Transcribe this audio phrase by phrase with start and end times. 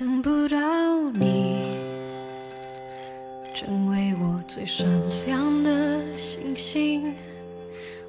[0.00, 1.76] 等不到你，
[3.54, 4.88] 成为我最闪
[5.26, 7.14] 亮的星星。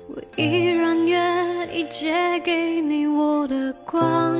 [0.07, 4.39] 我依然愿意借给你我的光，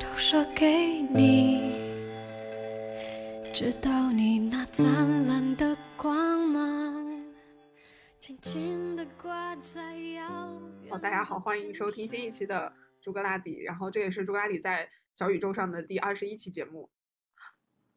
[0.00, 1.76] 都射给你，
[3.54, 7.22] 直到你那灿烂的光芒，
[8.20, 11.00] 轻轻地挂在遥远。
[11.00, 12.72] 大家好，欢迎收听新一期的
[13.06, 16.90] 朱格拉底，然后这也是朱格拉底在小宇宙上的第二十一期节目。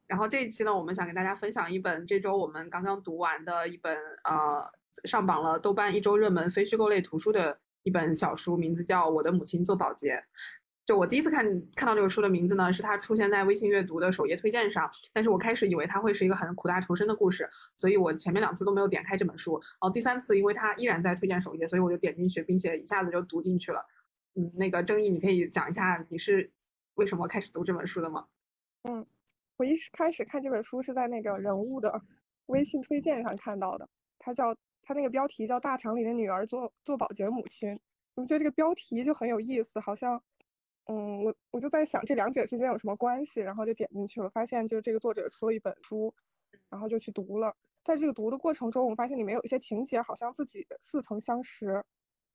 [0.05, 4.71] 然后这一期呢，我们想给大家分享一本这周我们刚刚读完的一本呃
[5.05, 10.13] 上榜了豆瓣一周热门非虚构类图书的一本小书，名字叫《我的母亲做保洁》。
[10.85, 11.43] 就我第一次看
[11.75, 19.59] 看到这个书的名字呢，是它出现在微信阅读的首页推荐上，但是我开始以为它会是一个很苦大仇深的故事，所以我前面两次都没有点开这本书。
[19.81, 23.83] 哦，第三次因为它依然在推荐首页，所以我就点进去，并且一下子就读进去了。
[24.39, 26.49] 嗯，那个正义，你可以讲一下你是
[26.93, 28.25] 为什么开始读这本书的吗？
[28.83, 29.05] 嗯，
[29.57, 32.01] 我一开始看这本书是在那个人物的
[32.45, 37.69] 微信推荐上看到的，它叫它那个标题叫《大厂里的女儿做做保洁母亲》，
[38.15, 40.23] 我觉得这个标题就很有意思，好像，
[40.85, 46.13] 嗯，我我就在想这两者之间有什么关系，然后就点进去了，发现就是这个作者出了一本书，
[46.69, 51.83] 然后就去读了，在这个读的过程中，我发现里面有一些情节好像自己似曾相识。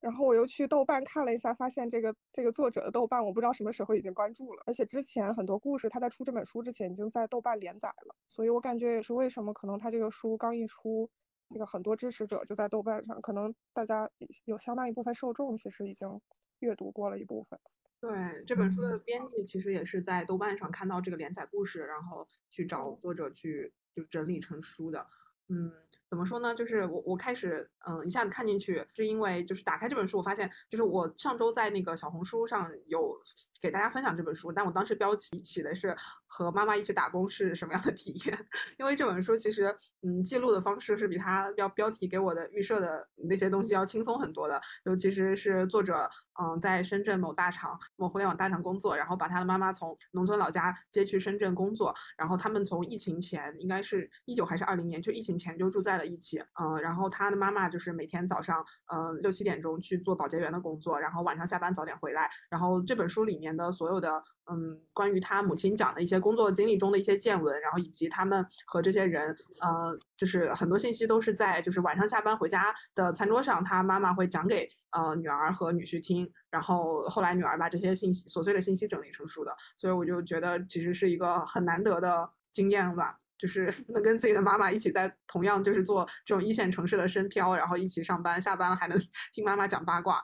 [0.04, 11.10] 然后我又去豆瓣看了一下，发现这个这个作者的豆瓣我不知道什么时候已经关注了，而且之前很多故事他在出这本书之前已经在豆瓣连载了，所以我感觉也是为什么可能他这个书刚一出，
[11.48, 14.10] 这个很多支持者就在豆瓣上，可能大家
[14.44, 16.20] 有相当一部分受众其实已经
[16.58, 17.58] 阅读过了一部分。
[17.98, 25.06] 对这本书的编辑其实也是在豆瓣上看到这个连载故事，然后去找作者去就整理成书的，
[25.48, 25.72] 嗯。
[26.14, 26.54] 怎么说呢？
[26.54, 33.20] 就是我我开始嗯一下子看进去，是因为就是打开这本书，我发现就是我上周在那个小红书上有
[33.60, 35.88] 给大家分享这本书，但我当时标题起的是
[36.36, 38.46] 和妈妈一起打工是什么样的体验？
[38.78, 46.08] 因为这本书其实嗯记录的方式是比它标标题给我的预设的那些东西要轻松很多的，尤其是作者
[46.40, 56.04] 嗯在深圳某大厂某互联网大厂工作，然后把他的妈妈从农村老家接去深圳工作，然后他们从疫情前应该是一九还是二零年就疫情前就住在了。
[56.04, 58.62] 一起，嗯，然后他的妈妈就是每天早上，
[58.92, 62.30] 嗯，六七点钟去做保洁员的工作，然后晚上下班早点回来。
[62.50, 76.30] 然后这本书里面的所有的，嗯，关于他母亲讲的一些工作经历中的一些见闻，然后以及他们和这些人，呃，就是很多信息都是在就是晚上下班回家的餐桌上，他妈妈会讲给呃女儿和女婿听。
[76.50, 83.18] 然后后来女儿把这些信息琐碎的信息整理成书的，所以我就觉得其实是一个很难得的经验吧。
[83.36, 88.96] 就是 能跟自己的妈妈一起在同样就是做这种一线城市的深漂，然后一起上班，下班了还能
[89.34, 90.22] 听妈妈讲八卦。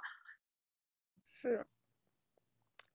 [1.27, 1.67] 是，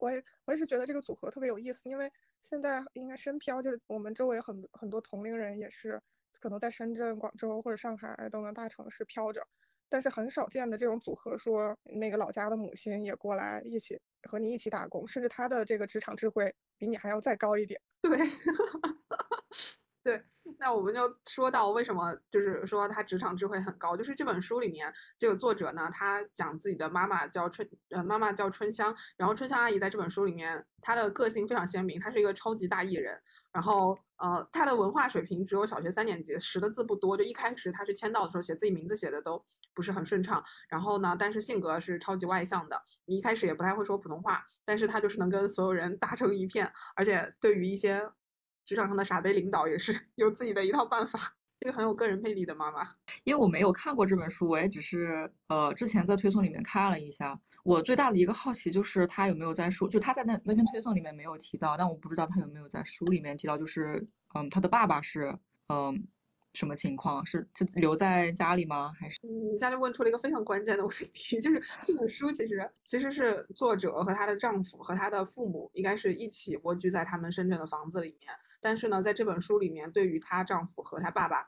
[0.05, 2.11] 我也我也是觉得这个组合特别有意思，因为
[2.41, 5.99] 现在应该深漂就是我们周围很很多同龄人也是
[6.39, 9.47] 可能在深圳、广州或者上海等等大城市漂着，
[9.89, 13.99] 但是很少见的这种组合，说那个老家的母亲也过来一起
[14.29, 17.81] 和你一起打工，甚至他的这个职场智慧比你还要再高一点。
[18.01, 18.19] 对。
[20.05, 20.23] 对，
[20.59, 23.97] 那我们就说到为什么，就是说他职场智慧很高。
[23.97, 28.95] 就是这本书里面这个作者呢，他讲自己的妈妈叫春，呃，妈妈叫春香。
[29.17, 33.19] 然后春香阿姨在这本书里面，她的个性非常鲜明，她是一个超级大艺人。
[33.51, 37.17] 然后，呃，她的文化水平只有小学三年级，识的字不多。
[37.17, 39.43] 就一开始她去签到的时候，写自己名字写的都
[39.73, 40.43] 不是很顺畅。
[40.69, 42.79] 然后呢，但是性格是超级外向的。
[43.05, 48.07] 你一开始也不太会说普通话，但是她就是能跟所有人 打成一片，而且对于一些。
[48.66, 51.20] 职场上的傻杯领导也是 有自己的一套办法，
[51.59, 52.81] 这个很有个人魅力的妈妈。
[53.24, 57.40] 因为我没有看过这本书，我也只是呃之前在推送里面看了一下。
[57.64, 64.06] 我最大的一个好奇就是他有没有在书，就他在那那篇推送里面没有提到，但我不知道他有没有在书里面提到，就是
[64.36, 65.36] 嗯他的爸爸是
[65.70, 66.08] 嗯
[66.53, 68.94] 什么情况，是是留在家里吗？
[69.00, 78.32] 还是你一下就问出了一个非常关键的问题，就是 这本书其实其实是作者和她的丈夫和她的父母应该是一起蜗居在他们深圳的房子里面。
[78.66, 81.47] 但是呢，在这本书里面，对于她丈夫和她爸爸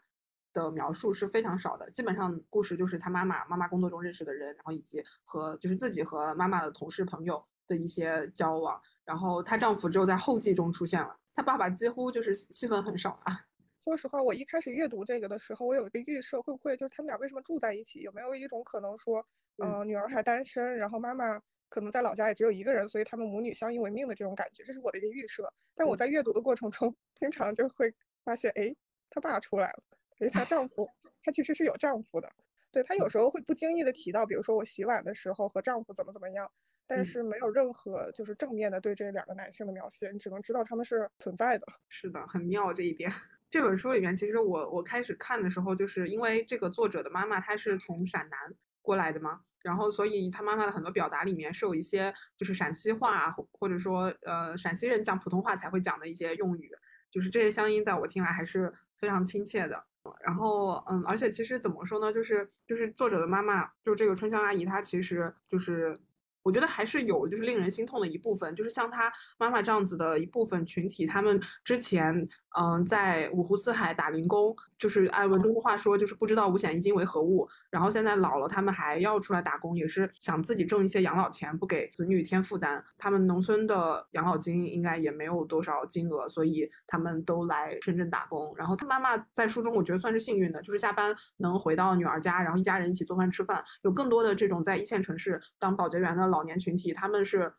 [0.54, 1.90] 的描述是非常少的。
[1.90, 8.80] 基本上故事就是她妈妈、妈妈工作中认识的人，然后以及和就是自己和妈妈的同事朋友的一些交往。
[9.04, 13.34] 然后她丈夫只有在后记中出现了，她爸爸几乎就是戏份很少啊。
[13.84, 18.02] 说实话，我一开始阅读这个的时候，我有一个预设，会不会就是他们俩为什么住在一起？
[18.02, 19.26] 有没有一种可能说，
[19.58, 21.42] 嗯，女儿还单身，然后妈妈？
[21.70, 25.52] 可能在老家也只有一个人，所以他们母女相依为命的这种感觉，这是我的一个预设。
[25.76, 27.94] 但我在阅读的过程中，经常就会
[28.24, 28.76] 发现，哎，
[29.10, 29.84] 她爸出来了，
[30.20, 30.90] 哎，她丈 夫，
[31.24, 32.30] 她其实是有丈夫的。
[32.72, 36.52] 对她有时候会不经意的提到，比如说我洗碗的时候和丈夫怎么怎么样，
[36.86, 41.66] 但嗯是没有任何就是正面的对这两个男性的描写，你只能知道他们是存在的。
[41.90, 43.12] 是的，很妙这一点。
[43.50, 48.54] 这本书里面，其实我我开始看的时候，就是因为这个作者的妈妈她是从陕南
[48.88, 56.72] 过来的嘛，然后所以他妈妈的很多表达里面是有一些就是陕西话，或或者说呃陕西人讲普通话才会讲的一些用语，
[57.12, 59.84] 就是这些乡音在我听来还是非常亲切的。
[60.24, 66.00] 然后嗯，而且其实怎么说呢，就是就是作者的妈妈，就这个春香阿姨，她其实就是。
[66.44, 72.26] 我觉得还是有就是令人心痛的一部分，就是像她妈妈这样子的一部分群体，他们之前
[72.56, 82.84] 嗯在五湖四海打零工，就是按文中的话说，就是不知道五险一金为何物，然后现在老了，他们还要出来打工，也是想自己挣一些养老钱，不给子女添负担。
[82.98, 88.54] 他们农村的养老金应该也没有多少金额，所以他们都来深圳打工。
[88.58, 93.64] 然后他妈妈在书中，我觉得算是幸运的，就是下班能回到女儿家，然后一家人一起做饭吃饭。
[93.82, 97.52] 有更多的这种在一线城市当保洁员的老年群体，他们是，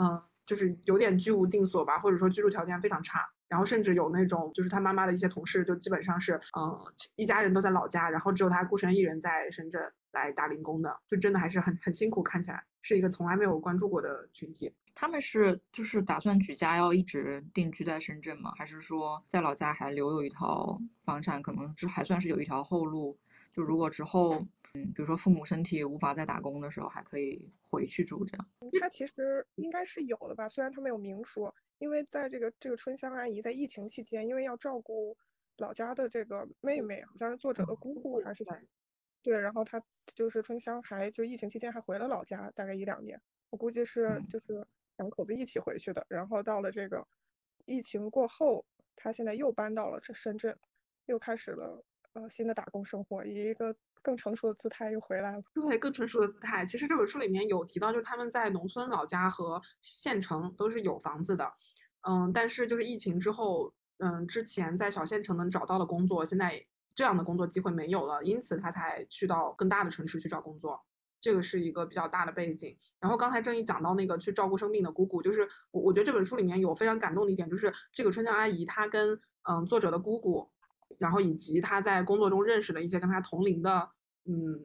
[0.00, 3.28] 嗯、就是有点居无定所吧，或者说居住条件非常差。
[3.50, 6.80] 然后甚至有那种，就是他妈妈的一些同事，就基本上是，嗯，
[7.16, 9.82] 一家人都在老家，然后只有他孤身一人在深圳
[10.12, 14.72] 来打零工的，就真的还是很很辛苦，看起来是一个从来没有关注过的群体。
[14.94, 18.52] 他们是就是打算举家要一直定居在深圳吗？
[18.56, 23.18] 还是说在老家还留有一套房产，可能是还算是有一条后路？
[23.52, 24.34] 就如果之后，
[24.74, 28.46] 嗯，比如说父母身体无法再打工的时候，还可以回去住这样。
[28.80, 35.18] 他其实应该是有的吧，虽然他没有明说，因为在这个这个春香阿姨在疫情期间，因为要照顾
[35.56, 38.54] 老家的这个妹妹，好像是作者的姑姑还是谁
[39.20, 44.26] 对，然后她就是春香还就疫情期间还回了老家，大概一两年，我估计是嗯。
[44.28, 44.64] 就是
[44.96, 47.08] 两口子一起回去的，然后到了这个
[47.64, 50.54] 疫情过后，她现在又搬到了这深圳，
[51.06, 51.82] 又开始了
[52.12, 55.42] 呃新的打工生活，以一个更成熟的姿态又回来了。
[55.52, 56.64] 对，更成熟的姿态。
[56.64, 61.52] 其实这本书里面有提到，就是他们在农村老家和县城都是有房子的，
[62.08, 66.64] 嗯，但是就是疫情之后，嗯，之前在小县城能找到的工作，现在
[66.94, 70.80] 这样的工作机会没有了，因此他才去到更大的城市去找工作。
[71.20, 72.74] 这个是一个比较大的背景。
[72.98, 80.48] 然后刚才正义讲到那个去照顾生病的姑姑，就是我我觉得这本书里面有非常感动的一点，就是这个春香阿姨她跟嗯作者的姑姑，
[81.00, 83.90] 然后以及他在工作中认识的一些跟他同龄的
[84.26, 84.60] 嗯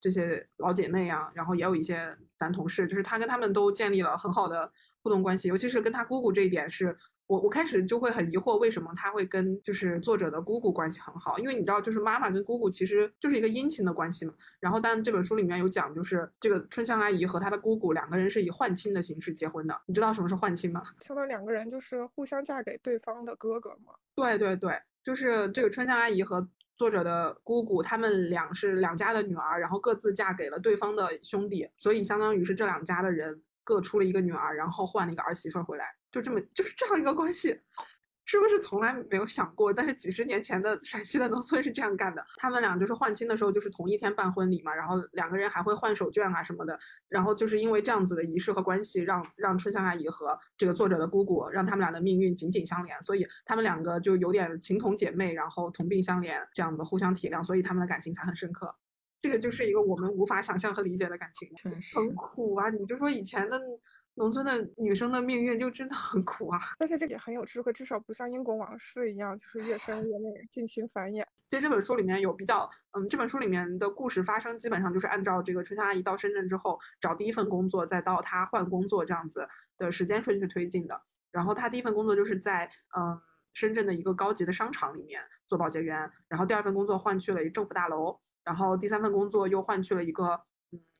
[0.00, 4.70] 这些老姐妹啊，然后也有一些男同事，就是他跟他们都建立了很好的
[5.02, 6.96] 互动关系，尤其是跟他姑姑这一点是。
[7.30, 11.38] 我我开始就会很疑惑，为什么他会跟就是作者的姑姑关系很好？
[11.38, 14.34] 因为你知道，就是妈妈跟姑姑其实就是一个姻亲的关系嘛。
[14.58, 19.80] 然后，但这本书里面有讲，就是这个春香阿姨和她的姑姑两个人是以换亲的形式结婚的。
[19.86, 20.82] 你知道什么是换亲吗？
[20.98, 23.94] 相当于两个人就是互相嫁给对方的哥哥嘛。
[24.16, 37.60] 对对对，就是这个春香阿姨和作者的姑姑，他们俩是两家的女儿，然后各自嫁给了对方的兄弟，所以相当于是这两家的人各出了一个女儿，然后换了一个儿媳妇回来，就这么就是这样一个关系。
[38.30, 39.72] 是不是从来没有想过？
[39.72, 42.24] 但是几十年前的陕西的农村是这样干的。
[42.36, 46.78] 他们俩就是换亲的时候，就是同一天办婚礼嘛，然后两个人还会换手绢啊什么的。
[47.08, 58.72] 然后就是因为这样子的仪式和关系，让让春香阿姨和这个作者的姑姑，让他们俩的命运紧紧相连，所以他们两个就有点情同姐妹，然后同病相怜，这样子互相体谅，所以他们的感情才很深刻。
[59.20, 61.50] 这个就是一个我们无法想象和理解的感情，
[61.92, 62.70] 很苦啊！
[62.70, 63.60] 你就说以前的
[64.20, 66.60] 农村的女生的命运就真的很苦啊。
[66.78, 71.24] 但是这也很有智慧，至少不像英国王室一样，就是越生越那个近亲繁衍。
[71.48, 79.48] 其实这本书里面有比较，嗯，这本书里面的故事发生基本上就是按照这个春香阿姨到深圳之后找第一份工作，再到她换工作这样子
[79.78, 81.00] 的时间顺序推进的。
[81.32, 83.18] 然后她第一份工作就是在嗯
[83.54, 90.42] 深圳的一个高级的商场里面做保洁员，然后第二份工作换去了一政府大楼，然后第三份工作又换去了一个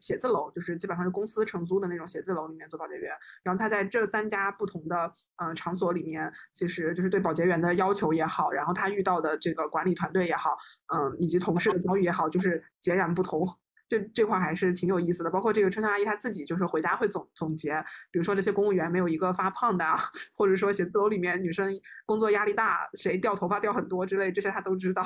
[0.01, 3.13] 写字楼，就是基本上是公司承租的那种写字楼里面做保洁员。
[3.43, 10.57] 然后他在这三家不同的呃场所里面，其实就是对保洁员的要求也好，然后他遇到的这个管理团队也好，
[10.95, 13.47] 嗯，以及同事的遭遇也好，就是截然不同。
[13.89, 19.85] 这这块还是挺有意思的，包括这个春香阿姨她自己就是回家会总总结，比如说这些公务员没有一个发胖的，
[20.33, 21.69] 或者说写字楼里面女生
[22.07, 25.05] 工作压力大，谁掉头发掉很多之类，这些她都知道。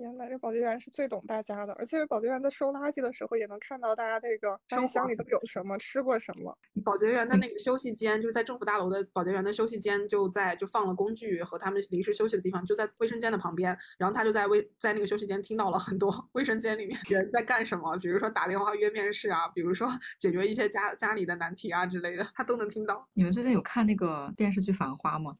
[0.00, 6.56] 天呐，这保洁员是最懂大家的，而且保洁员在收垃圾的时候也能看到大家这个垃圾箱里都有什么，吃过什么。
[6.82, 13.76] 保洁员的那个休息间，就是在政府大楼的保洁员的休息间，就在就放了工具和他们临时休息的地方，就在卫生间的旁边。
[13.98, 19.86] 然后他就在卫在那个休息间听到了很多卫生间里面人在干什么，比如说打电话约面试啊，比如说
[20.18, 23.06] 解决一些家家里的难题啊之类的，他都能听到。
[23.12, 25.36] 你们最近有看那个电视剧《繁花》吗？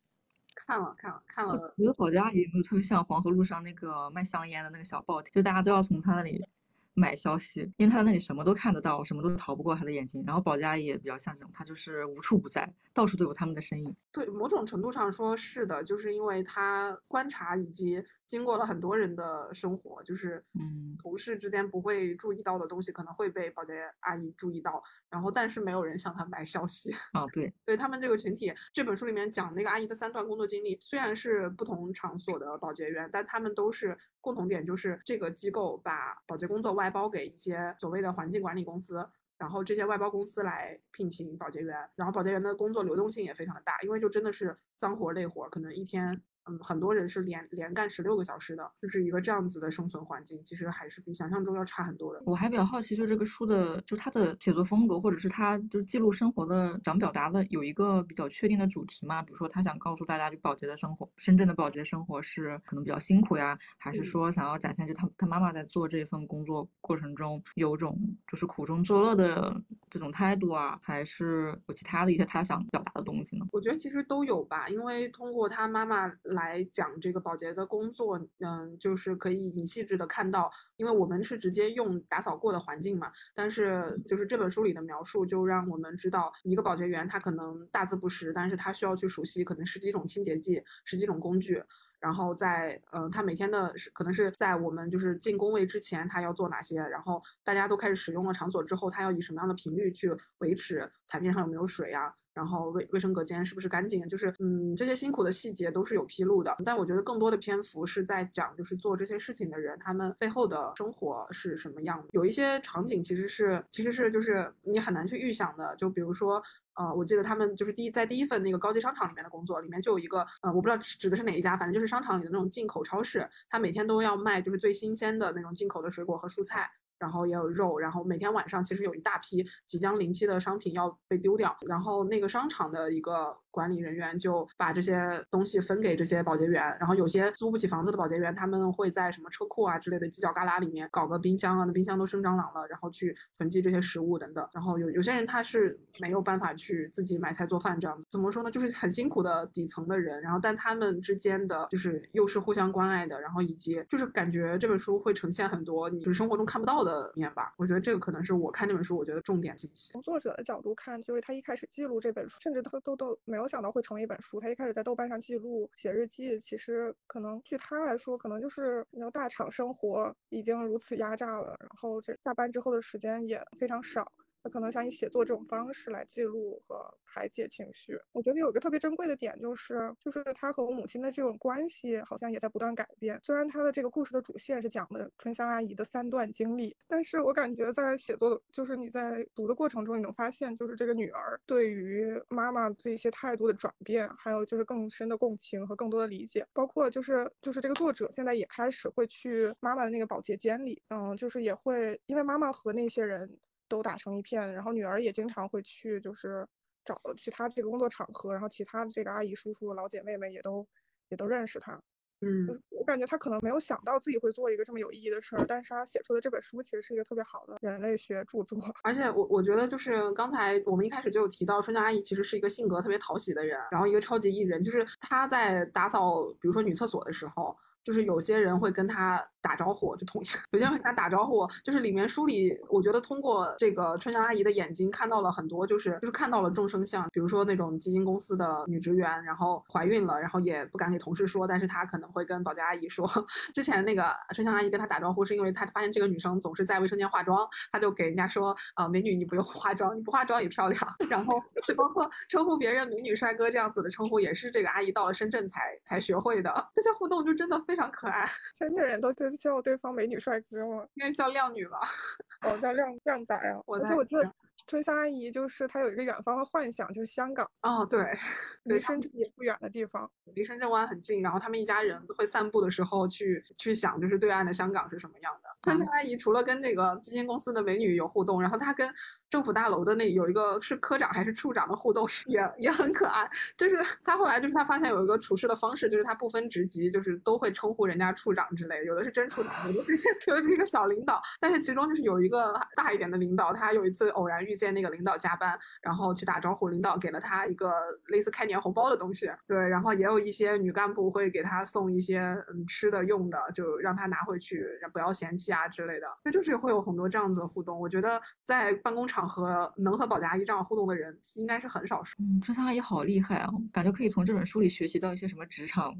[0.67, 6.47] 看了看了看了我了，觉得保洁阿姨有没有特别像黄河路上那个卖香烟的那个小报亭，就大家都要从她那里
[6.95, 10.23] 买消息，因为他那里什么都看得到，什么都逃不过他的眼睛。
[10.26, 13.97] 然后保洁阿姨也比较像这种，她就是无处不在，到处都有他们的身影。
[14.12, 24.81] 对，某种程度上说是的，就是因为他观察以及经过了很多人的生活，就是嗯，同事之间不会注意到的东西，可能会被保洁阿姨注意到。
[25.09, 26.93] 然后，但是没有人向他买消息。
[27.13, 39.05] 啊，对，对他们这个群体，这本书里面讲那个阿姨的三段工作经历，虽然是不同场所的保洁员，但他们都是共同点，就是这个机构把保洁工作外包给一些所谓的环境管理公司。
[39.39, 46.23] 然后这些外包公司来聘请保洁员，然后保洁员的工作流动性也非常的大，因为就真的是脏活累活，可能一天。
[46.47, 52.23] 嗯，很多人是连连干十六个小时的，就是一个这样子的生存环境，其实还是比想象中要差很多的。
[52.25, 59.23] 我还比较好奇，就这个书的，就他的写作风格，或者是他就是记录生活的，想表达的有一个比较确定的主题吗？
[59.23, 69.55] 比如说他想告诉大家，就保洁的生活，深圳的保洁生活是可能比较辛苦呀，还是说想要展现就他他妈妈在做这份工作过程中有种就是苦中作乐的
[69.91, 73.45] 这种态度啊，还是有其他的一些他想表达的东西呢？
[73.53, 76.11] 我觉得其实都有吧，因为通过他妈妈。
[76.31, 91.63] 来讲这个保洁的工作，嗯，就是可以你细致的看到，因为我们是直接用打扫过的环境嘛，但是就是这本书里的描述就让我们知道，一个保洁员他可能大字不识，但是他需要去熟悉可能十几种清洁剂、十几种工具，
[91.99, 102.15] 然后在嗯，他每天的可能是在我们就是进工位之前他要做哪些，然后大家都开始使用了场所之后，他要以什么样的频率去维持台面上有没有水呀？
[102.33, 104.09] 然后卫卫生隔间是不是干净？
[104.09, 106.57] 就是嗯，这些辛苦的细节都是有披露的。
[106.65, 112.05] 但我觉得更多的篇幅是在讲，就是做这些事情的人，他们背后的生活是什么样。
[112.13, 115.75] 有一些场景其实是其实是就是你很难去预想的。
[115.77, 116.43] 就比如说，
[116.75, 126.71] 呃，我记得他们就是第一在第一份那个高级商场里面的工作，里面就有一个，呃，我不知道指的是哪一家，反正就是商场里的那种进口超市，他每天都要卖就是最新鲜的那种进口的水果和蔬菜。
[127.00, 133.37] 然后也有肉，然后每天晚上其实有一大批即将临期的商品要被丢掉，然后那个商场的一个。
[133.50, 144.49] 管理人员就把这些东西分给这些保洁员，然后有些租不起房子的保洁员，他们会在什么车库啊之类的犄角旮旯里面搞个冰箱啊，那冰箱都生蟑螂了，然后去囤积这些食物等等。
[144.52, 148.50] 然后有有些人他是没有办法去自己买菜做饭这样子，怎么说呢？
[148.50, 157.52] 就是很辛苦的底层的人，然后但他们之间的就是又是互相关爱的，然后以及就是感觉这本书会呈现很多你就是生活中看不到的面吧。
[157.57, 159.92] 我觉得这个可能是我看这本书我觉得重点信息。
[159.92, 164.39] 从作者的角度看，就是他一开始记录这本书，甚至他都都没有没有想到会成为一本书。
[164.39, 174.13] 他一开始在豆瓣上记录写日记，其实可能据他来说，可能就是那个大厂生活已经如此压榨了，然后这下班之后的时间也非常少。
[174.43, 177.99] 他可能想以写作这种方式来记录和排解情绪。
[178.13, 183.19] 我觉得有一个特别珍贵的点，就是就是他和我母亲的这种关系好像也在不断改变。
[183.23, 196.47] 虽然他的这个故事的主线是讲的春香阿姨的三段经历，但是我感觉在写作，就是你在读的过程中，你能发现，就是这个女儿对于妈妈这些态度的转变，还有就是更深的共情和更多的理解。
[196.53, 203.39] 包括就是就是这个作者现在也开始会去妈妈的那个保洁间里，嗯，就是也会因为妈妈和那些人。
[203.71, 206.47] 都打成一片，然后女儿也经常会去，就是
[206.85, 210.67] 找去她这个工作场合，然后其他的这个阿姨、叔叔、老姐妹们也都
[211.09, 211.81] 也都认识她。
[212.23, 218.59] 嗯，我感觉她可能没有想到自己会做一个这么有意义的事儿，但是她写出的这本书其实是一个特别好的人类学著作。
[218.83, 229.25] 而且我我觉得就是刚才我们一开始就有提到，春江阿姨其实是一个性格特别讨喜的人，然后一个超级艺人，就是她在打扫比如说女厕所的时候，就是有些人会跟她。
[229.43, 243.09] 打招呼就同有些人会跟他打招呼，就是里面书里，我觉得通过这个春香阿姨的眼睛看到了很多，就是就是看到了众生相，比如说那种基金公司的女职员，然后怀孕了，然后也不敢给同事说，但是她可能会跟保洁阿姨说。
[243.55, 250.79] 之前那个春香阿姨跟她打招呼，是因为她发现这个女生总是在卫生间化妆，她就给人家说啊，美女你不用化妆，你不化妆也漂亮。
[251.09, 256.53] 然后就包括称呼别人美女帅哥这样子的称呼，也是这个阿姨到了深圳才才学会的。
[256.75, 258.27] 这些互动就真的非常可爱。
[258.59, 259.31] 深圳人都对。
[259.37, 260.85] 叫对方美女帅哥吗？
[260.95, 261.79] 应该叫靓女吧。
[262.43, 263.57] 哦，叫靓靓仔啊。
[263.65, 264.35] 我我记得
[264.67, 267.49] 春香阿姨就是她有一个远方的幻想，就是香港。
[267.62, 268.03] 哦，对，
[268.65, 271.23] 离深圳也不远的地方，离深圳湾很近。
[271.23, 275.49] 然后他们一家人会散步的时候去去想，就是对岸的香港是什么样的。
[275.62, 278.93] 春香阿姨除了跟那个基金公司的美女有互动，然后她跟
[279.31, 283.31] 政府大楼的那有一个是科长还是处长的互动也也很可爱。
[283.57, 291.23] 就是他后来就是他发现有一个处事的方式，就是他不分职级，就是都会称呼人家处长之类，有的是真处长，有的是 有的是一个小领导。
[291.39, 297.73] 但是其中就是有一个大一点的领导，他有一次偶然遇见那个领导加班，然后去打招呼，领导给了他一个
[298.09, 299.31] 类似开年红包的东西。
[299.47, 302.21] 对，然后也有一些女干部会给他送一些
[302.53, 306.07] 嗯吃的用的，就让他拿回去，不要嫌弃啊之类的。
[306.25, 307.79] 这就是会有很多这样子的互动。
[307.79, 312.17] 我觉得在办公场合能和保洁阿姨这样互动的人，应该是很少数。
[312.21, 315.95] 嗯，春香阿姨好厉害啊，感觉可以从这本书里学习到一些什么职场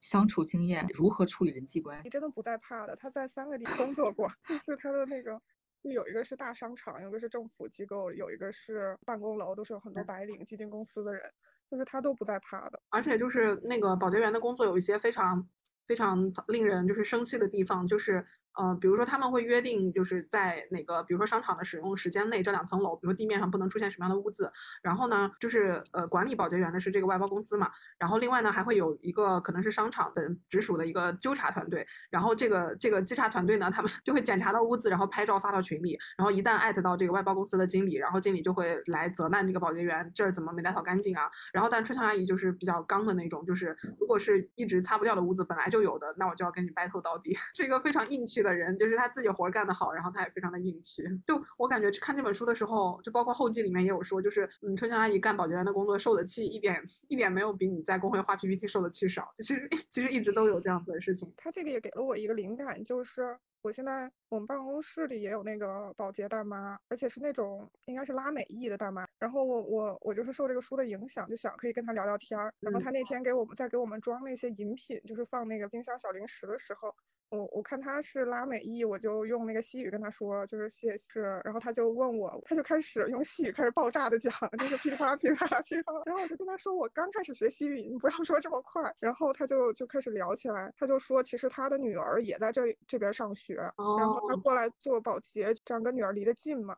[0.00, 2.02] 相处经验，如何处理人际关系。
[2.04, 5.40] 你真的不在怕的，他在三个地方工作过， 就是他的那个。
[5.80, 11.22] 就有一个是大商场，有一个是政府机构，有一个是办公楼，都是有很多白领基金公司的人，
[11.70, 12.82] 就是他都不在怕的。
[12.88, 15.46] 而且就是那个保洁员的工作有一些非常
[15.86, 18.26] 非常令人就是生气的地方，就是。
[18.58, 24.50] 呃，比如说他们会约定，就是在哪个，比如说商场的使用时间内，这两层楼，比如地面上不能出现什么样的污渍。
[24.82, 27.70] 然后呢，就是呃，管理保洁员的是这个外包公司嘛。
[28.00, 31.86] 然后另外呢，还会有一个可能是商场的直属的一个纠察团队。
[32.10, 35.96] 然后这个这个稽查团队呢，他们就会检查到污渍，然后拍照发到群里。
[36.16, 41.30] 然后一旦艾特到这个外包公司的经理，然后经理就会来责难这个保洁员，这儿怎么没打扫干净啊？
[41.52, 47.36] 然后但春香阿姨就是比较刚的那种，就是如果是一直擦不掉的污渍，本来就有的，那我就要跟你 battle 到底。
[47.54, 49.28] 是一个非常硬气的人，就是他自己。
[49.38, 51.04] 活干得好，然后他也非常的硬气。
[51.26, 59.30] 就我感觉看这本书的时候，就包括后记里面也有说，就是嗯，春香阿姨干保洁员的工作受的气一点一点没有比你在工会画 PPT 受的气少。
[59.36, 61.30] 就其实其实一直都有这样子的事情。
[61.36, 69.06] 他这个也给了我一个灵感，就是我现在我们办公室里也有那个保洁大妈，而且是那种应该是拉美裔的大妈。
[69.18, 72.52] 然后我我我就是受这个书的影响，就想可以跟她聊聊天儿。
[72.60, 76.96] 然后她那天给我们在给我们装那些饮品，就是放那个冰箱小零食的时候。
[77.30, 81.20] 我我看他是拉美裔，我就用那个西语跟他说，就是谢谢。
[81.44, 86.02] 然后他就问我，他就开始用西语开始爆炸的讲，就是噼里啪啦噼里啪啦噼里啪啦。
[86.06, 88.94] 然后我就跟他说，我刚开始学西语，你不要说这么快。
[88.98, 96.76] 然后他就就开始聊起来，他就说，其实他的女儿也在这这边上学，然后他过来做保洁，这样跟女儿离得近嘛。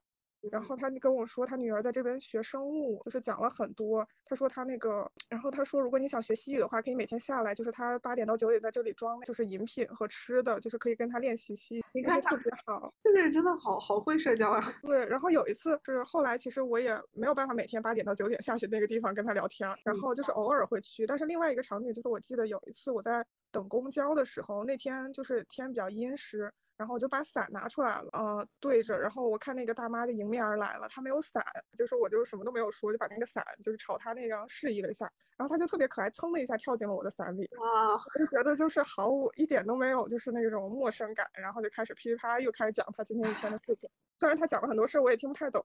[0.50, 4.06] 然后他就跟我说，他女儿在这边学生物，就是讲了很多。
[4.25, 11.85] 他说他那个，然后他说，如果你想学西语的话，可以每天下来，就是他八点到九点在这里装，就是饮品和吃的，就是可以跟他练习西语。
[11.92, 14.73] 你看特别好，这个人真的好好会社交啊。
[14.82, 21.06] 对，然后有一次是后来，其实我也没有办法每天八点到九点下去那个地方跟他聊天，然后就是偶尔会去。
[21.06, 26.52] 但是另外一个场景就是，我记得有一次我在等公交的时候，那天就是天比较阴湿。
[26.80, 31.45] 然后我就把伞拿出来了，呃，对着，然后我看那个大妈就迎面而来了，她没有伞，
[31.76, 35.04] 就是我就什么都没有说，就把那个伞就是朝她那样示意了一下，
[35.36, 45.62] 然后她就特别可爱，噌的一下跳进了我的伞里，啊，我就觉得就是毫无一点都没有就是那种陌生感，然后就开始噼里啪啦又开始讲她今天一天的事情，虽然她讲了很多事我也听不太懂，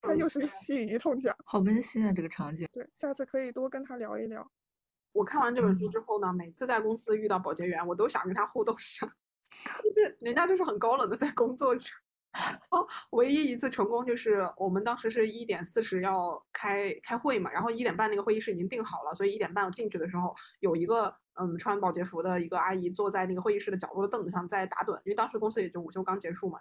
[0.00, 4.50] 她又是细语一通讲，好温馨啊这个场景，对，下次可以多跟她聊一聊。
[5.12, 9.08] 我看完这本书之后呢，每次在公司遇到保洁员，我都想跟他互动一下。
[9.82, 11.90] 就是人家就是很高冷的在工作着，
[12.70, 26.58] 哦，唯一一次成功就是我们当时是一点四十要开开会嘛，然后一点半那个会议室已经定好了，所以一点半我进去的时候，有一个嗯穿保洁服的一个阿姨坐在那个会议室的角落的凳子上在打盹，因为当时公司也就午休刚结束嘛。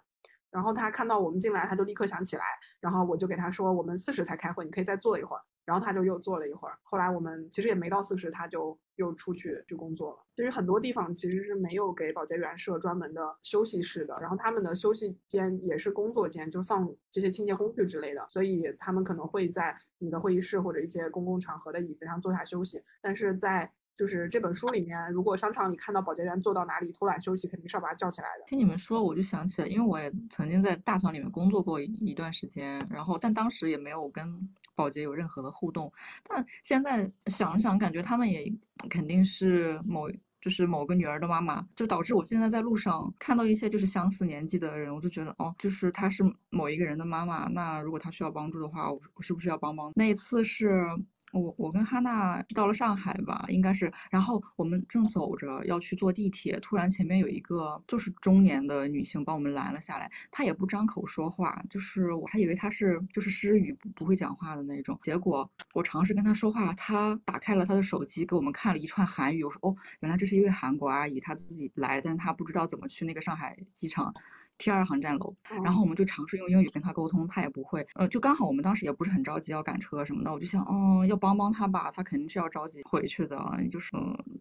[0.49, 2.43] 然后他看到我们进来，他就立刻想起来，
[2.79, 5.41] 然后我就给他说，我们四十才开会，你可以再坐一会儿。
[5.67, 6.79] 然后他就又坐了一会儿。
[6.81, 10.19] 后来我们其实也没到四十，他就又出去去工作了。
[10.33, 23.69] 其实很多地方其实是没有给保洁员设专门的休息室的，然后他们的休息间也是工作间，就放这些清洁工具之类的，所以他们可能会在你的会议室或者一些公共场合的椅子上坐下休息，但是在。
[23.97, 28.45] 就是这本书里面，如果商场里看到保洁员坐到哪里偷懒休息，肯定是要把他叫起来的。
[28.45, 35.91] 听你们说，我就想起来，因为我也曾经在大厂里面工作过一段时间，然后但当时也没有跟保洁有任何的互动。
[36.23, 38.49] 但现在想想，感觉他们也
[38.89, 40.09] 肯定是某
[40.39, 47.49] 就是某个女儿的妈妈，就导致我现在在路上看到一些就是相似年纪的人，我就觉得哦，就是她是某一个人的妈妈。
[47.49, 49.91] 那如果她需要帮助的话，我是不是要帮帮？
[49.95, 50.87] 那一次是。
[51.33, 74.13] 我我跟哈娜到了上海吧，应该是，然后我们正走着要去坐地铁，突然前面有一个就是中年的女性把我们拦了下来，她也不张口说话，就是我还以为她是就是失语不不会讲话的那种，结果我尝试跟她说话，她打开了她的手机给我们看了一串韩语，我说哦，原来这是一位韩国阿姨，她自己来，但是她不知道怎么去那个上海机场。
[74.57, 83.37] T 二航站楼，然后我们就尝试用英语跟他沟通，他也不会，呃，就刚好我们当时也不是很着急要赶车什么的，我就想，哦，要帮帮他吧，他肯定是要着急回去的，
[83.71, 83.91] 就是，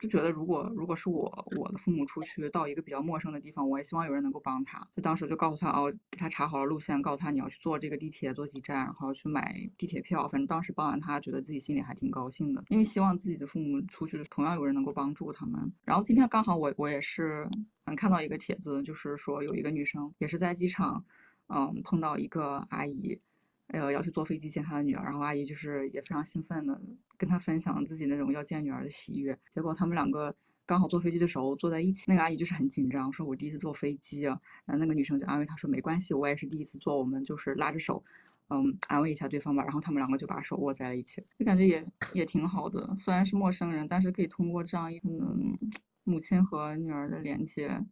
[0.01, 15.73] 就觉得如果如果是我我的父母出去到一个比较陌生的地方，我也希望有人能够帮他，就当时就告诉他，哦，给他查好了路线，告诉他你要去坐这个地铁，坐几站，然后去买地铁票，反正当时帮完他，觉得自己心里还挺高兴的，因为希望自己的父母出去同样有人能够帮助他们。
[15.85, 17.49] 然后今天刚好我我也是。
[17.87, 21.05] 嗯，看到一个帖子，就是说有一个女生也是在机场，
[21.49, 23.21] 嗯，碰到一个阿姨，
[23.69, 26.81] 呃，要去坐飞机见她的女儿，然后阿姨就是也非常兴奋的
[27.17, 29.39] 跟她分享自己那种要见女儿的喜悦。
[29.51, 30.35] 结果他们两个
[30.67, 34.41] 刚好坐飞机的时候坐在一起，那个阿姨就是很紧张，说我第一次坐飞机啊。
[34.65, 38.03] 然后那个女生就安慰她说没关系，我也是第一次坐，我们就是拉着手，
[38.49, 39.63] 嗯，安慰一下对方吧。
[39.63, 42.97] 然后他们两个就把手握在了一起，就感觉也也挺好的。
[42.97, 45.57] 虽然是陌生人，但是可以通过这样一嗯。
[46.07, 47.85] 母亲和女儿的连接，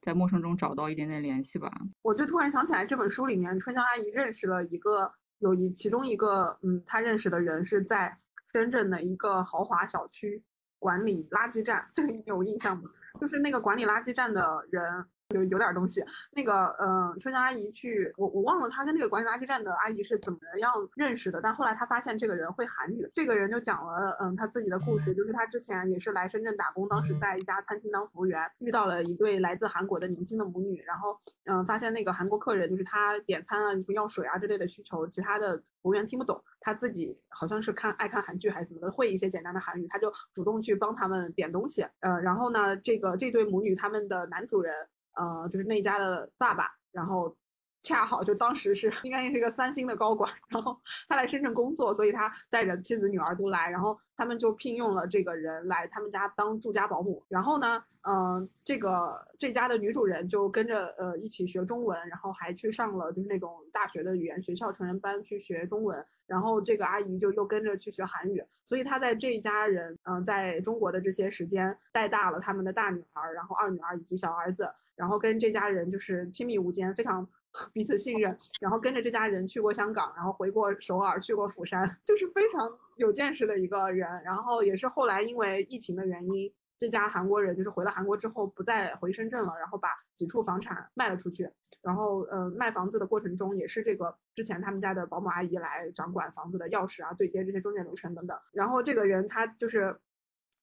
[0.00, 1.70] 在陌生中找到一点点联系吧。
[2.02, 8.18] 我就突然想起来，这本书里面春香阿姨认识了一个有一其中一个，嗯，她认识的人是在
[8.52, 10.42] 深圳的一个豪华小区
[10.78, 12.90] 管理垃圾站，这个你有印象吗？
[13.20, 15.06] 就是那个管理垃圾站的人。
[15.32, 44.74] 有有点东西，那个，嗯，春香阿姨去，我我忘了她跟那个管理垃圾站的阿姨是怎么样认识的，但后来她发现这个人会韩语，这个人就讲了，嗯，他自己的故事，就是他之前也是来深圳打工，当时在一家餐厅当服务员，遇到了一对来自韩国的年轻的母女，然后，嗯，发现那个韩国客人就是他点餐啊、要水啊之类的需求，其他的服务员听不懂，他自己好像是看爱看韩剧还是怎么的，会一些简单的韩语，他就主动去帮他们点东西，呃，然后呢，这个这对母女他们的男主人。
[45.14, 47.36] 呃，就是那家的爸爸，然后
[47.82, 57.24] 恰好就当时是应该也是一个三星的高管，然后他来深圳工作，所以他带着妻子女儿都来，然后他们就聘用了这个人来他们家当住家保姆。
[57.28, 66.06] 然后呢，嗯，这个这家的女主人就跟着呃一起学中文，然后还去上了就是那种大学的语言学校成人班去学中文。
[66.32, 74.66] 然后这个阿姨就又跟着去学韩语，所以她在这一家人嗯在中国的这些时间带大了他们的大女儿，然后二女儿以及小儿子。
[74.96, 77.26] 然后跟这家人就是亲密无间，非常
[77.74, 78.38] 彼此信任。
[78.60, 84.08] 然后跟着这家人去过香港，然后回过首尔，去过釜山，就是非常有见识的一个人。
[84.24, 91.50] 然后也是后来因为疫情的原因，这家韩国人就是回了韩国之后不再回深圳了，然后把几处房产卖了出去。
[91.82, 98.38] 然后呃卖房子的过程中，也是这个之前他们家的保姆阿姨来掌管房子的钥匙啊、对接这些中介流程等等。
[98.52, 99.94] 然后这个人他就是。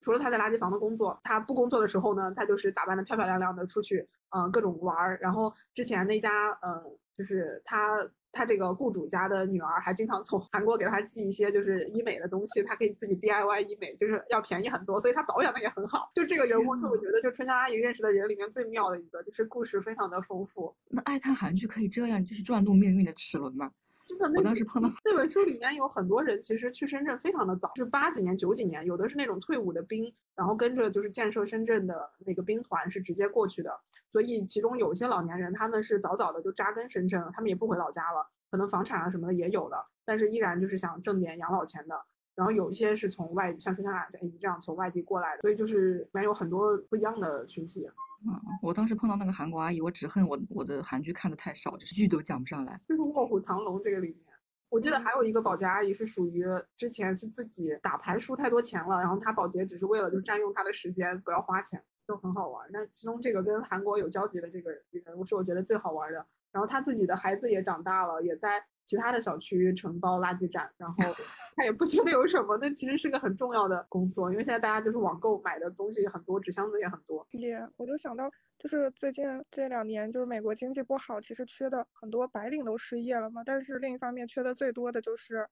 [0.02, 5.20] 除了他在垃圾房的工作，他不工作的时候呢，他就是打扮的漂漂亮亮的出去，嗯，各种玩儿。
[5.22, 6.82] 然后之前那家，嗯，
[7.18, 7.98] 就是他
[8.32, 16.12] 他这个雇主家的女儿还经常从韩国给他寄一些就是医美的东西，他可以自己 DIY 医美，就是要便宜很多，所以他保养的也很好。
[16.14, 20.76] 就这个人物是我觉得就春香阿姨认识的人里面最妙的一个，就是故事非常的丰富。
[20.90, 23.72] 那爱看韩剧可以这样，就是转动命运的齿轮吗？
[24.18, 42.02] 真的，我当时碰到那本书里面有很多人，其实去深圳非常的早，是八几年、九几年，有的是那种退伍的兵，然后跟着就是建设深圳的那个兵团是直接过去的，所以其中有些老年人他们是早早的就扎根深圳了，他们也不回老家了，可能房产啊什么的也有的，但是依然就是想挣点养老钱的。
[42.40, 47.86] 然后有一些是从外，像春香阿姨这样从外地过来的，所以就是里面有很多不一样的群体。
[48.26, 52.80] 嗯，我当时碰到那个韩国阿姨，我只恨我我的韩剧看的太少，就是剧都讲不上来。
[52.88, 54.34] 就是《卧虎藏龙》这个里面，
[54.70, 56.46] 我记得还有一个保洁阿姨是属于
[56.78, 62.66] 之前是自己打牌输太多钱了，然后她保洁只是为了就占用她的时间，不要花钱，就很好玩。
[62.72, 66.26] 那其中这个跟韩国有交集的这个人我是我觉得最好玩的。
[66.52, 68.64] 然后他自己的孩子也长大了，也在。
[68.86, 70.96] 其他的小区承包垃圾站，然后
[71.56, 77.24] 他也不觉得有什么，那其实是个很重要的工作，因为现在大家就是网购买的东西很多，纸箱子也很多。
[77.30, 83.44] 对，我就想到，就是最近这两年，就是美国经济不好，其实缺的很多白领都失业了嘛。
[83.46, 85.48] 但是另一方面，缺的最多的就是。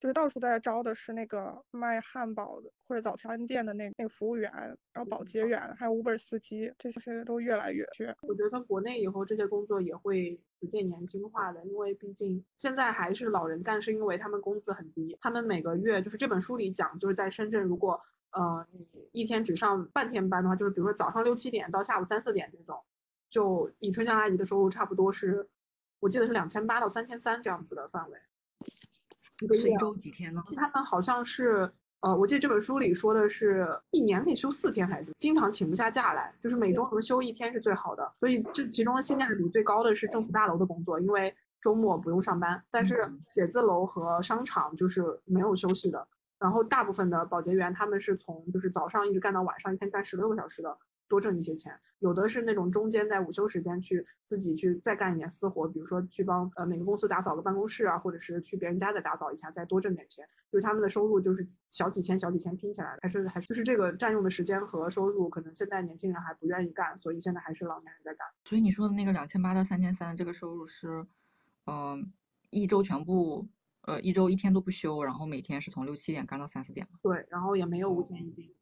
[0.00, 4.50] 就是到处在招的是那个卖汉堡的或者早餐店的那那个服务员，
[4.94, 8.16] 然后保洁员，还有 Uber 司机，这些都越来越缺。
[8.22, 22.82] 我觉得国内以后这些工作也会逐渐年轻化的，因为毕竟现在还是老人干，是因为他们工资很低，他们每个月就是这本书里讲，就是在深圳，如果呃你一天只上半天班的话，就是比如说早上六七点到下午三四点这种，
[23.28, 25.46] 就以春香阿姨的收入差不多是，
[26.00, 28.18] 我记得是两千八到三千三这样子的范围。
[29.54, 30.42] 是一周几天呢？
[30.56, 38.12] 他们好像是，呃，我记得这本书里说的是一年可以休四天，孩子经常请不下假来，就是每周能休一天是最好的。
[38.18, 42.62] 所以这其中的性价比最高的是政府大楼的工作，因为周末不用上班。
[42.70, 46.06] 但是写字楼和商场就是没有休息的。
[46.38, 50.78] 然后大部分的保洁员他们是从就是早上一直干到晚上，一天干十六个小时的，
[51.10, 60.24] 多挣一些钱，有的是那种中间在午休时间去自己去再干一点私活，比如说去帮呃哪个公司打扫个办公室啊，或者是去别人家再打扫一下，再多挣点钱。
[60.52, 68.26] 就是他们的收入就是小几千小几千拼起来的，还是还是就是这个占用的时间和收入，可能现在年轻人还不愿意干，所以现在还是老年人在干。
[68.44, 71.04] 所以你说的那个两千八到三千三这个收入是，
[71.66, 72.12] 嗯，
[72.50, 73.48] 一周全部。
[73.84, 78.54] 呃，一周一天都不休，然后每天是从六七点干到三四点对，然后也没有五险一金。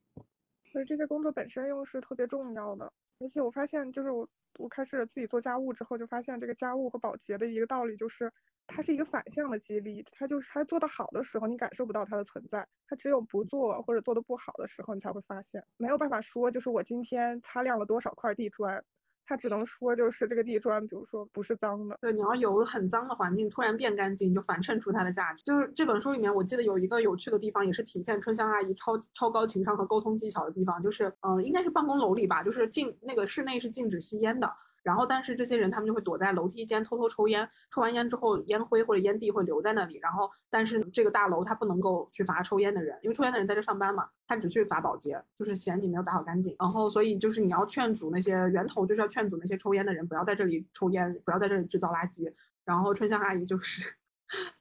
[0.70, 2.92] 所以这些工作本身又是特别重要的。
[3.20, 4.28] 而且我发现，就是我
[4.58, 8.32] 我开始自己做家务之后，就发现这个家务和保洁的一个道理就是，
[8.66, 10.02] 它是一个反向的激励。
[10.12, 15.64] 它就是它做的好的时候，你感受不到它的存在；它只有不做或者做的不好的时候，你才会发现。
[15.76, 18.84] 没有办法说，就是我今天擦亮了多少块地砖。
[19.28, 21.98] 他只能说，就是这个地砖，比如说不是脏的。
[22.00, 25.44] 对，你要有很脏的环境，突然变干净，就反衬出它的价值。
[25.44, 34.50] 就是这本书里面，我记得有一个有趣的地方，也是体现春香阿姨超超高情商和沟通技巧的地方，就是，嗯，应该是办公楼里吧，就是禁那个室内是禁止吸烟的。
[34.82, 39.98] 然后，但是这些人他们就会躲在楼梯间偷偷抽烟，抽完烟之后，烟灰或者烟蒂会留在那里。
[39.98, 46.54] 然后，但是这个大楼它不能够去罚抽烟的人，因为抽烟的人在这上班嘛，他只去罚保洁，就是嫌你没有打扫干净。
[46.58, 52.32] 然后，所以就是你要劝阻那些源头，就是要劝阻那些抽烟的人不要在这里抽烟，不要在这里制造垃圾。
[52.64, 53.94] 然后，春香阿姨就是。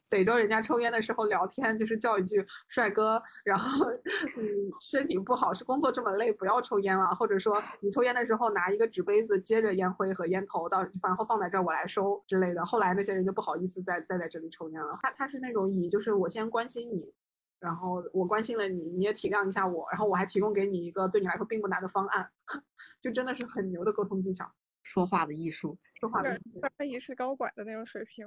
[0.09, 3.85] 逮着人家抽烟的时候聊天，就是叫一句“帅哥”，然后
[4.37, 7.13] 嗯，身体不好，是工作这么累，不要抽烟了。
[7.15, 12.65] 或者说你抽烟的时候拿一个纸杯子接着烟灰和烟头，到然后放在这儿我来收之类的。
[12.65, 14.97] 后来那些人就不好意思再再在这里抽烟了。
[15.01, 17.13] 他他是那种以就是我先关心你，
[17.59, 22.29] 然后我关心了你，你也体谅一下我，然后我还提供给你一个对你来说并不难的方案，
[23.01, 24.49] 就真的是很牛的沟通技巧，
[24.83, 28.25] 说话的艺术，说话的艺术，他也是高管的那种水平，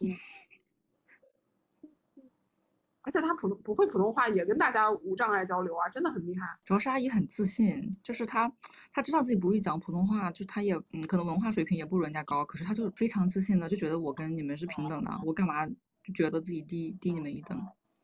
[0.00, 0.14] 嗯。
[3.02, 6.46] 而且他普通不会普通话，也跟大家无障碍交流啊，真的很厉害。
[6.64, 8.52] 主要是阿姨很自信，就是她，
[8.92, 17.58] 她知道自己不会讲普通话，就她也嗯，可能文化水平也不如人家高，可是她就非常自信的，就觉得我跟你们是平等的，我干嘛就觉得自己低低你们一等。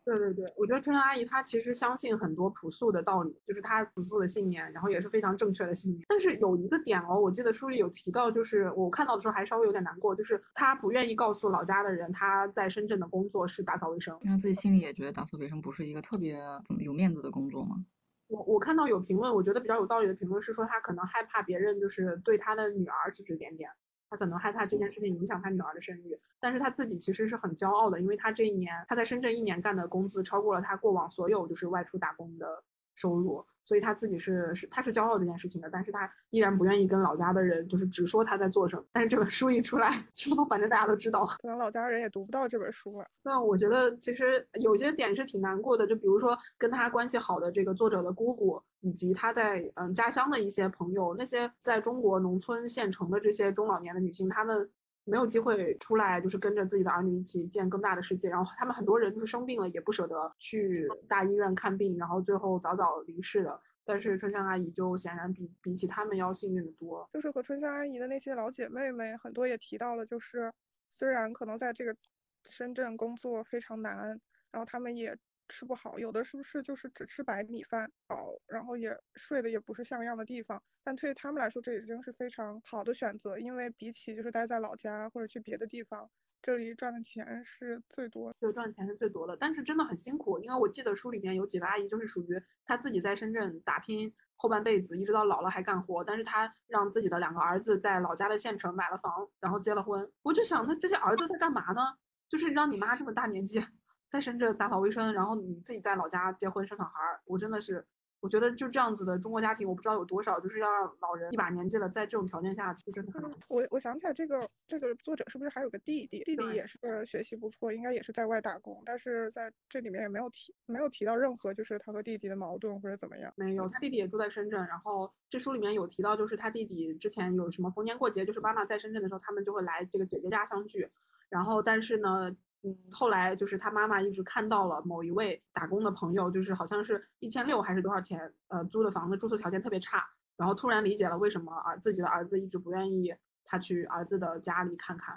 [0.06, 6.04] 对对对，我觉得春香阿姨她其实相信很多朴素的道理，就是她朴素的信念，然后也是非常正确的信念。
[6.08, 17.84] 但是有一个点哦，我记得书里有提到，就是我看到的时候还稍微有点难过，就是她不愿意告诉老家的人她在深圳的工作是打扫卫生，因为自己心里也觉得打扫卫生不是一个特别怎么有面子的工作嘛？
[18.28, 23.68] 我我看到有评论，我觉得比较有道理的评论是说，她可能害怕别人就是对她的女儿指指点点。
[24.08, 32.62] 他可能害怕这件事情影响他女儿的声誉，但是他自己其实是很骄傲的，因为他这一年他在深圳一年干的工资超过了他过往所有就是外出打工的
[32.94, 33.44] 收入。
[33.66, 38.84] 所以他自己是是他是骄傲这件事情的，但是他依然不愿意跟老家的人就是直说他在做什么。
[38.92, 43.06] 但是这本书一出来之后，反正大家都知道，可能老家人也读不到这本书了。
[43.24, 54.70] 那我觉得其实有些点是挺难过的，就比如说跟他关系好的这个作者的姑姑，以及他在嗯家乡的一些朋友，那些在中国农村县城的这些中老年的女性，她们。
[55.06, 58.28] 没有机会出来，就是跟着自己的儿女一起见更大的世界。
[58.28, 63.62] 然后他们很多人就是生病了，也不舍得去大医院看病，然后最后早早离世的。
[63.84, 67.08] 但是春香阿姨就显然比比起他们要幸运的多。
[67.12, 70.52] 就是和春香阿姨的那些老姐妹们，很多也提到了，就是
[70.88, 71.96] 虽然可能在这个
[72.44, 75.16] 深圳工作非常难，然后他们也。
[75.48, 86.10] 吃不好，有的是不是就是只吃白米饭饱，然后也睡的也不是像样的地方，但对于他们来说，这已经是非常好的选择，因为比起就是待在老家或者去别的地方，
[86.42, 101.80] 这里赚的钱是最多，就赚的钱是最多的，但是真的很辛苦，因为我记得书里面有几个阿姨就是属于她自己在深圳打拼后半辈子，一直到老了还干活，但是她让自己的两个儿子在老家的县城买了房，然后结了婚，我就想，那这些儿子在干嘛呢？
[102.28, 103.64] 就是让你妈这么大年纪。
[104.08, 107.84] 在深圳打扫卫生，然后你自己在老家结婚生小孩儿，我真的是，
[108.20, 113.22] 我觉得就这样子的中国家庭，我不知道有多少，就是要让老人一把年纪了，在这种条件下去，真的很。
[113.48, 116.22] 我我想起来，这个这个作者是不是还有个弟弟？
[116.24, 123.32] 弟弟也是学习不错，应该也是在外打工，但是在这里面也没有提，没有提到任何就是他和弟弟的矛盾或者怎么样。
[123.36, 130.88] 没有，他弟弟也住在深圳，然后这书里面有提到，就是他弟弟之前有什么逢年过节，就是妈妈在深圳的时候，他们就会来这个姐姐家相聚，
[131.28, 132.34] 然后但是呢。
[132.66, 140.04] 嗯，后来就是他妈妈一直看到了某一位打工的朋友，就是好像是一千六还是多少钱，呃，租的房子住宿条件特别差，
[140.36, 145.16] 然后突然理解了为什么儿自己的儿子一直不愿意他去儿子的家里看看，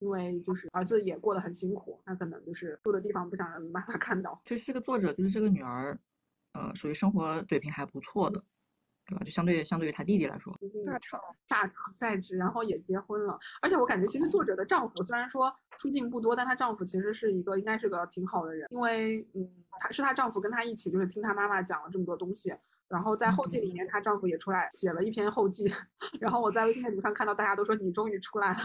[0.00, 4.38] 因为就是儿子也过得很辛苦，他可能就是住的地方不想让妈妈看到。
[4.44, 5.98] 其实这个作者就是这个女儿，
[6.52, 8.44] 呃，属于生活水平还不错的。
[9.10, 9.24] 对吧？
[9.24, 13.36] 就相对相对于他弟弟来说，大厂大厂 在职，然后也结婚了。
[13.60, 18.68] 而且我感觉，其实作者的丈夫虽然说出镜不多，但她丈夫其实是一个应该是个挺好的人。
[18.70, 22.54] 因为，嗯，她是她丈夫跟她一起，就是听她妈妈讲了这么多东西。
[22.88, 25.64] 然后在后记里面，她丈夫也出来写了一篇后记，
[26.20, 28.58] 然后我在微信读上看到大家都说你终于出来了。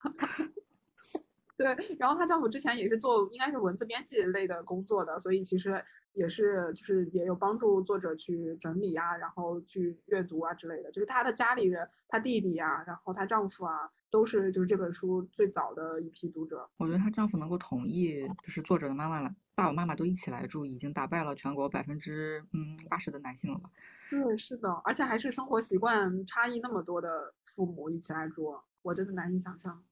[1.56, 5.82] 对，然后她丈夫之前也是做应该是文字编辑类的工作的，所以其实
[6.14, 10.90] 也是就是也有帮助作者去整理啊，然后去阅读啊之类的。
[10.90, 16.68] 就是她的家里人，她弟弟呀，然后她丈夫啊，都是就是这本书最早的一批读者。
[16.78, 23.70] 我觉得她丈夫能够同意，就是作者的妈妈了，爸爸妈妈都一起来住，已经打败了全国百分之嗯八十的男性了吧？
[24.10, 29.82] 对，是的，而且还是生活习惯差异那么多的父母一起来住，我真的难以想象。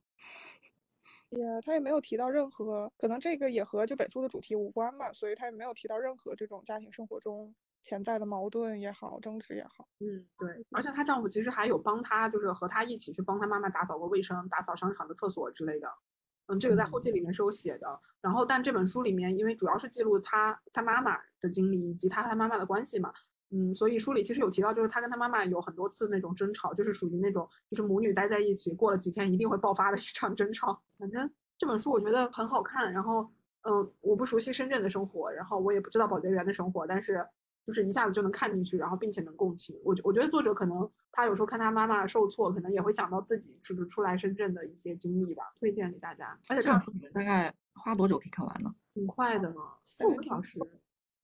[1.32, 9.88] 也，他也没有提到任何，可能这个也和这本书的主题无关吧，所以他也没有提到任何这种家庭生活中潜在的矛盾也好，争执也好。
[10.00, 15.88] 嗯，对，而且她丈夫其实还有帮她，就是和她一起去帮她妈妈打扫过卫生，打扫商场的厕所之类的。
[16.46, 18.00] 嗯，这个在后记里面是有写的。
[18.20, 23.12] 然后，但这本书里面，因为主要是记录她她妈妈的经历以及她和她妈妈的关系嘛，
[23.54, 30.82] 嗯，所以书里其实有提到，就是他跟他妈妈有很多次那种争吵，就是属于那种就是母女待在一起，过了几天一定会爆发的一场争吵。
[30.98, 32.92] 反正这本书我觉得很好看。
[32.92, 33.30] 然后，
[33.62, 37.24] 嗯，我不熟悉深圳的生活，然后我也不知道保洁员的生活，但是
[37.66, 39.78] 就是一下子就能看进去，然后并且能共情。
[39.84, 46.38] 我我觉得作者可能他有时候看他妈妈受挫，可能也会想到自己就是出来深圳的一些经历吧，推荐给大家。
[46.48, 48.74] 而且这本书你们大概花多久可以看完呢？
[48.94, 50.58] 挺快的，四五个小时，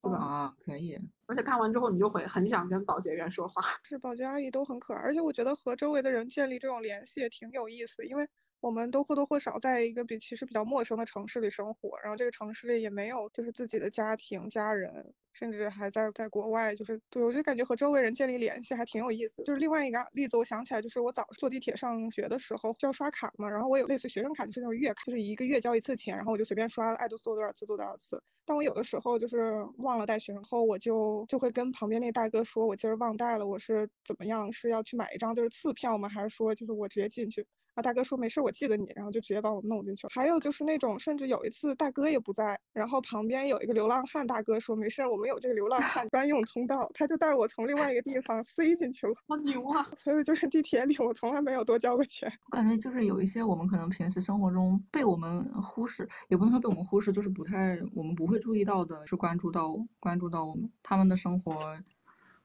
[0.03, 0.19] 对吧？
[0.19, 0.99] 啊，可以。
[1.27, 3.63] 而且看完之后你就会很想跟保洁员说话。
[3.83, 8.27] 是保洁阿姨都很可爱，而且我觉得和周围的人建立这种联系也挺有意思，因为
[8.61, 19.45] 我们都或多或少在一个比其实比较陌生的城市里生活，然后这个城市里也没有就是自己的家庭、家人，甚至还在在国外，就是对我就感觉和周围人建立联系还挺有意思。
[19.45, 28.21] 就是另外一个例子，我想起来，就是我早坐地铁上学的时候需要刷卡嘛，然后我有类似学生卡，就是那种月卡，就是一个月交一次钱，然后我就随便刷，爱多做多少次做多少次。
[28.45, 36.09] 但我有的时候就是忘了带学生后，我就就会跟旁边那大哥说，我今儿忘带了，我是怎么样，是要去买一张就是次票吗？
[36.09, 37.47] 还是说就是我直接进去？
[37.79, 40.11] 啊，大哥说没事，我记得你，然后就直接把我弄进去了。
[40.13, 49.15] 还有就是那种，甚至有一次大哥也不在，然后旁边有一个流浪汉大哥说没事，我们有这个流浪汉专用通道，他就带我从另外一个地方飞进去了。
[49.29, 49.87] 好牛啊！
[49.97, 52.29] 所以就是地铁里我从来没有多交过钱。
[52.47, 61.79] 我感觉就是有一些我们可能平时生活中被我们忽视，也不能说被我们忽视，就是不太我们不会注意到的，是关注到关注到我们他们的生活，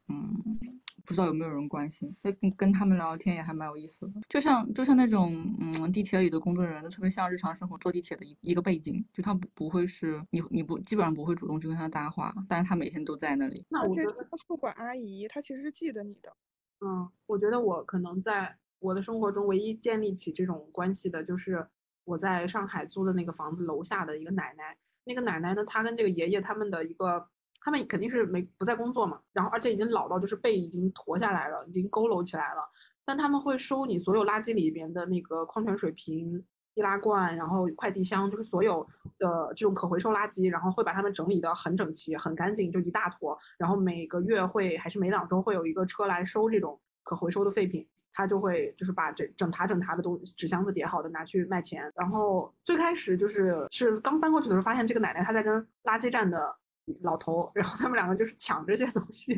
[0.09, 4.21] 嗯，不知道有没有人关心，所以跟跟他们聊天也还蛮有意思的。
[4.29, 13.59] 就像就像那种嗯地铁里的工作人员，特别像日常生活坐地铁的一一个背景，就他不不会是你你不基本上不会主动去跟他搭话，但是他每天都在那里。
[13.59, 16.33] 而且那我觉得，这个宿管阿姨她其实是记得你的。
[16.79, 21.67] 嗯，我觉得我可能在我的生活中唯一建立起这种关系的，就是
[22.05, 24.77] 我在上海租的那个房子楼下的一个奶奶。
[25.05, 27.27] 那个奶奶呢，她跟这个爷爷他们的一个，
[27.63, 32.61] 他们肯定是没不在工作嘛，然后而且已经老到就是背已经驼下来了，已经佝偻起来了。
[33.05, 38.85] 但他们会收你所有垃圾里边的那个矿泉水瓶、易拉罐，然后快递箱，就是所有
[39.17, 43.37] 的这种可回收垃圾，然后会把它们整理得很整齐、很干净，就一大坨。
[43.57, 47.87] 然后每个月会还是每两周会有一个车来收这种可回收的废品。
[48.15, 51.91] 他就会就是把这整沓整沓的东纸箱子叠好的拿去卖钱。
[51.95, 56.55] 然后最开始就是是刚搬过去的时候，发现这个奶奶她在跟垃圾站的
[57.03, 59.35] 老头，然后他们两个就是抢这些东西。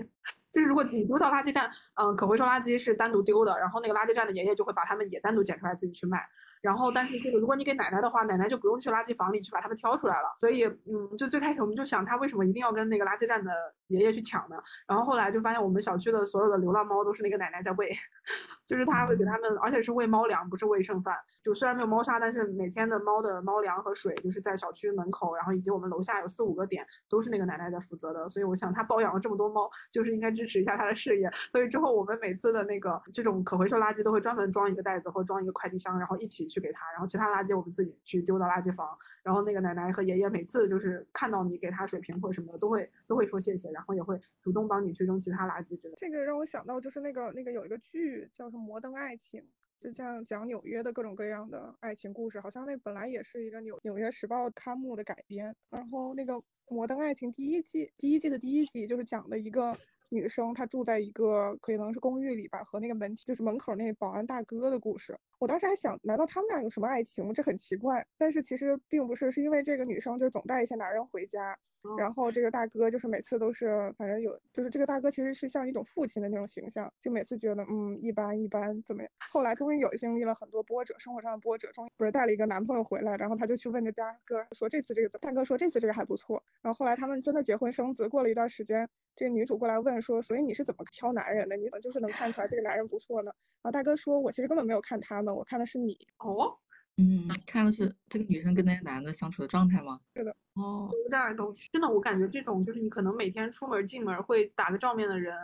[0.52, 6.26] 就是如果你丢到垃圾站，嗯，可回收垃圾是单独丢的，然后那个垃圾站的爷爷就会把他们也单独捡出来自己去卖。
[6.62, 10.36] 然后，但是这个如果你给奶奶的话，奶奶就不用去垃圾房里去把它们挑出来了。
[10.40, 13.52] 所以，嗯，就最开始我们就想，他为什么一定要跟那个垃圾站的
[13.88, 14.56] 爷爷去抢的？
[14.88, 17.90] 然后后来就发现，我们小区的所有的流浪猫都是那个奶奶在喂，
[18.66, 21.16] 就是他会给他们，而且是喂猫粮，不是喂剩饭。
[21.44, 28.28] 就虽然没有猫砂，但是每天的猫的猫粮和水就是在小区门口，然后以及我们楼下有四五个点都是那个奶奶在负责的。
[28.28, 31.30] 所以我想，他包养了这么多猫，就是应该支持一下他的事业。
[31.52, 38.88] 所以之后我们每次的那个这种可回收垃圾都会专门装一个袋子或装一个快递箱，然后一起去给他，然后其他垃圾我们自己去丢到垃圾房。
[39.26, 45.96] 然后那个奶奶和爷爷每次就是看到你给他水瓶或者什么的，都会都会说谢谢，然后也会主动帮你去扔其他垃圾之类的。
[45.98, 49.42] 这个让我想到就是那个那个有一个剧叫什么《摩登爱情》，
[49.84, 55.56] 就这样讲纽约的各种各样的爱情故事，好像那本来也是一个纽纽约时报刊物的改编。
[55.72, 56.34] 然后那个
[56.70, 59.76] 《摩登爱情》第一季第一季的第一集就是讲的一个
[60.10, 65.18] 女生，她住在一个可能是公寓里吧，和那个门就是门口那保安大哥的故事。
[65.46, 67.32] 我我当时还想，难道他们俩有什么爱情？
[67.32, 68.04] 这很奇怪。
[68.18, 71.56] 但是其实并不是，是因为这个女生就总带一些男人回家，
[72.00, 79.12] 然后这个大哥就是每次都是，反正有，就是这个大哥其实是像一种父亲的那种形象，就每次觉得嗯一般一般怎么样。
[79.32, 85.30] 后来终于有经历了很多波折，生活上的波折，终于不是带了一个男朋友回来，然后他就去问这大哥说这次这个怎么？
[85.30, 86.44] 大哥说这次这个还不错。
[86.64, 91.56] 然后后来他们真的结婚生子，过了一段时间，这个女主过来问说，所以你是怎么挑男人的？
[91.56, 93.32] 你怎么就是能看出来这个男人不错呢？
[93.62, 95.98] 然后大哥说，我其实根本没有看他们，我看的是你。
[96.20, 96.58] 哦，
[96.98, 100.00] 嗯，看的是这个女生跟那个男的相处的状态吗？
[100.16, 100.36] 是的。
[100.54, 101.70] 哦，有点东西。
[101.72, 105.36] 真的，我感觉这种就是你可能每天出门进门会打个照面的人。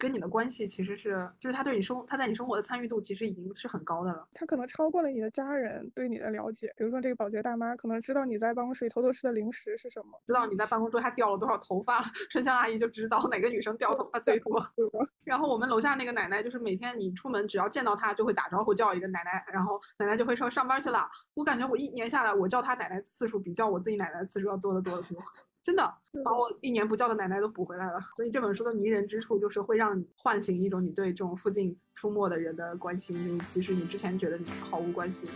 [0.00, 4.26] 跟你的关系其实是，就是他对你生，他在你生活的参与度其实已经是很高的了。
[4.32, 14.58] 他可能超过了你的家人对你的了解，比如说这个保洁大妈可能知道你在办公室里偷偷吃的零食是什么，知道你在办公桌下掉了多少头发，春香阿姨就知道哪个女生掉头发最多。
[15.22, 21.06] 然后我们楼下那个奶奶就是每天你出门只要见到她就会打招呼叫一个奶奶，然后奶奶就会说上班去了。
[21.34, 25.22] 我感觉我一年下来我叫她奶奶次数比叫我自己奶奶次数要多得多得多。
[25.70, 25.84] 真的
[26.24, 35.28] 把我一年不叫的奶奶都补回来了，所以这本书的迷人之处就是会让你唤醒一种你对这种附近出没的人的关心，即使你之前觉得你毫无关系。